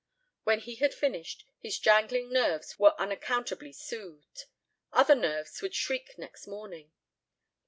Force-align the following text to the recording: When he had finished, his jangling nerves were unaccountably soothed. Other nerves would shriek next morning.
When 0.45 0.61
he 0.61 0.77
had 0.77 0.95
finished, 0.95 1.45
his 1.59 1.77
jangling 1.77 2.33
nerves 2.33 2.79
were 2.79 2.99
unaccountably 2.99 3.71
soothed. 3.71 4.45
Other 4.91 5.13
nerves 5.13 5.61
would 5.61 5.75
shriek 5.75 6.17
next 6.17 6.47
morning. 6.47 6.91